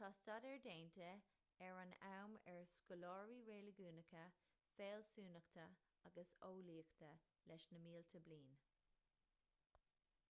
tá 0.00 0.06
staidéar 0.18 0.60
déanta 0.66 1.08
ar 1.66 1.74
an 1.80 1.92
am 2.10 2.36
ar 2.52 2.62
scoláirí 2.76 3.36
reiligiúnacha 3.48 4.24
fealsúnachta 4.78 5.66
agus 6.10 6.32
eolaíochta 6.48 7.12
leis 7.52 7.70
na 7.74 7.84
mílte 7.88 8.24
bliain 8.30 8.56